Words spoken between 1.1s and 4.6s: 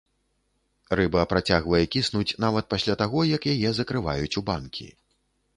працягвае кіснуць нават пасля таго, як яе закрываюць у